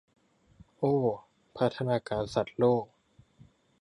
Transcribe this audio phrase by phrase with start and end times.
[0.77, 0.95] โอ้
[1.57, 2.85] พัฒนาการสัตว์โลก